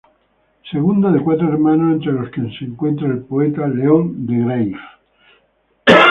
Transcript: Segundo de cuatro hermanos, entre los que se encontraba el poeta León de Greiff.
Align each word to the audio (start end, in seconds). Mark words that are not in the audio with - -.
Segundo 0.71 1.11
de 1.11 1.21
cuatro 1.23 1.47
hermanos, 1.47 1.97
entre 1.97 2.13
los 2.13 2.31
que 2.31 2.41
se 2.57 2.65
encontraba 2.65 3.13
el 3.13 3.19
poeta 3.21 3.67
León 3.67 4.25
de 4.25 4.35
Greiff. 4.45 4.79